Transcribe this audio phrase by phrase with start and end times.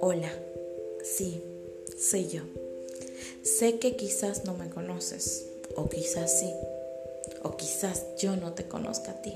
[0.00, 0.32] Hola,
[1.02, 1.42] sí,
[1.98, 2.42] soy yo.
[3.42, 5.46] Sé que quizás no me conoces,
[5.76, 6.50] o quizás sí,
[7.42, 9.34] o quizás yo no te conozca a ti.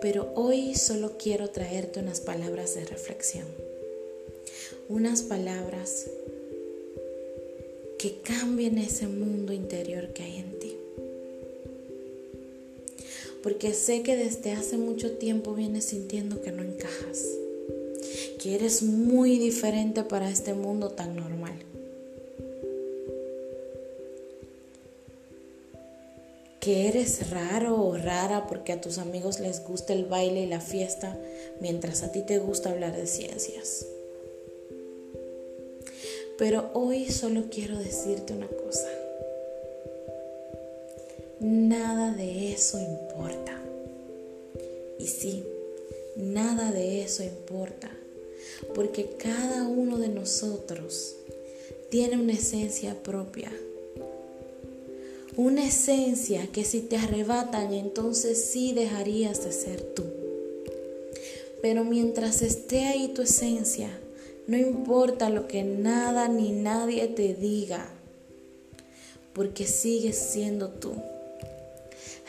[0.00, 3.46] Pero hoy solo quiero traerte unas palabras de reflexión.
[4.88, 6.06] Unas palabras
[7.98, 10.81] que cambien ese mundo interior que hay en ti.
[13.42, 17.26] Porque sé que desde hace mucho tiempo vienes sintiendo que no encajas
[18.42, 21.52] que eres muy diferente para este mundo tan normal.
[26.58, 30.60] Que eres raro o rara porque a tus amigos les gusta el baile y la
[30.60, 31.16] fiesta
[31.60, 33.86] mientras a ti te gusta hablar de ciencias.
[36.36, 38.88] Pero hoy solo quiero decirte una cosa.
[41.42, 43.60] Nada de eso importa.
[45.00, 45.42] Y sí,
[46.16, 47.90] nada de eso importa
[48.74, 51.16] porque cada uno de nosotros
[51.90, 53.52] tiene una esencia propia.
[55.36, 60.04] Una esencia que si te arrebatan entonces sí dejarías de ser tú.
[61.60, 63.90] Pero mientras esté ahí tu esencia,
[64.46, 67.88] no importa lo que nada ni nadie te diga,
[69.32, 70.92] porque sigues siendo tú.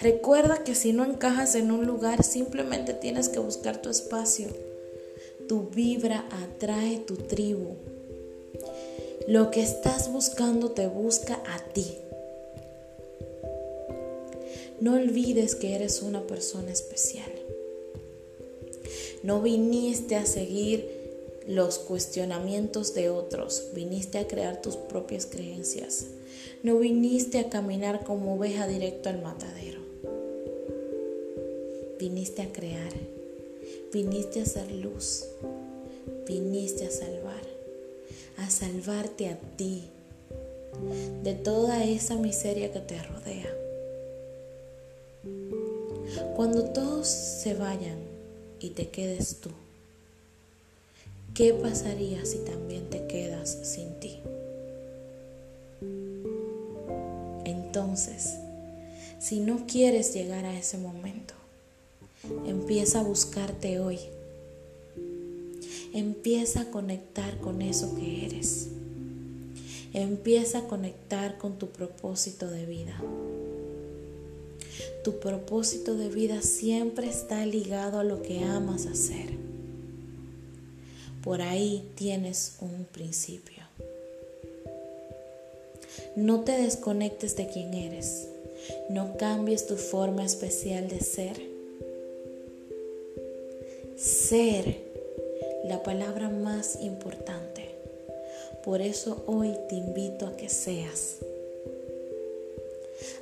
[0.04, 4.50] Recuerda que si no encajas en un lugar, simplemente tienes que buscar tu espacio
[5.48, 7.76] tu vibra atrae tu tribu.
[9.28, 11.98] Lo que estás buscando te busca a ti.
[14.80, 17.32] No olvides que eres una persona especial.
[19.22, 20.90] No viniste a seguir
[21.48, 26.06] los cuestionamientos de otros, viniste a crear tus propias creencias.
[26.64, 29.83] No viniste a caminar como oveja directo al matadero.
[32.04, 32.92] Viniste a crear
[33.94, 35.26] Viniste a hacer luz,
[36.28, 37.42] viniste a salvar,
[38.38, 39.84] a salvarte a ti
[41.24, 43.56] de toda esa miseria que te rodea.
[46.36, 48.00] Cuando todos se vayan
[48.60, 49.52] y te quedes tú,
[51.34, 54.20] ¿qué pasaría si también te quedas sin ti?
[57.46, 58.34] Entonces,
[59.20, 61.36] si no quieres llegar a ese momento,
[62.64, 64.00] Empieza a buscarte hoy.
[65.94, 68.70] Empieza a conectar con eso que eres.
[69.92, 73.04] Empieza a conectar con tu propósito de vida.
[75.04, 79.34] Tu propósito de vida siempre está ligado a lo que amas hacer.
[81.22, 83.66] Por ahí tienes un principio.
[86.16, 88.30] No te desconectes de quién eres.
[88.90, 91.53] No cambies tu forma especial de ser
[94.34, 94.76] ser
[95.64, 97.70] la palabra más importante.
[98.66, 101.18] Por eso hoy te invito a que seas,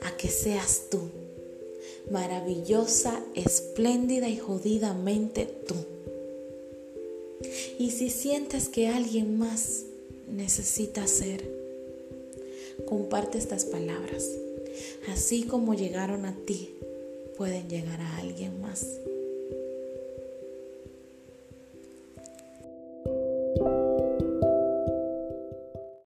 [0.04, 1.02] a que seas tú,
[2.10, 5.76] maravillosa, espléndida y jodidamente tú.
[7.78, 9.82] Y si sientes que alguien más
[10.30, 11.44] necesita ser,
[12.88, 14.30] comparte estas palabras.
[15.10, 16.74] Así como llegaron a ti,
[17.36, 18.86] pueden llegar a alguien más.